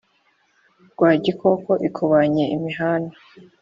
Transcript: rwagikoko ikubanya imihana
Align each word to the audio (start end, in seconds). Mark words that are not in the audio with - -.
rwagikoko 0.91 1.71
ikubanya 1.87 2.43
imihana 2.55 3.11